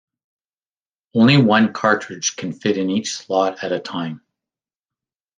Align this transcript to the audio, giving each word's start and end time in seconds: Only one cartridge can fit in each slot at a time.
Only 1.13 1.37
one 1.39 1.73
cartridge 1.73 2.35
can 2.35 2.53
fit 2.53 2.75
in 2.79 2.89
each 2.89 3.13
slot 3.13 3.63
at 3.63 3.71
a 3.71 3.79
time. 3.79 4.23